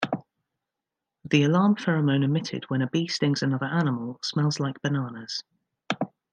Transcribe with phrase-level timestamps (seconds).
[1.25, 5.43] The alarm pheromone emitted when a bee stings another animal smells like bananas.